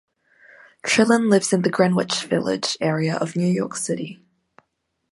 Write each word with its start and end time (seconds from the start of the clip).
Trillin 0.83 1.29
lives 1.29 1.53
in 1.53 1.61
the 1.61 1.69
Greenwich 1.69 2.23
Village 2.25 2.75
area 2.81 3.17
of 3.17 3.35
New 3.35 3.45
York 3.45 3.75
City. 3.75 4.19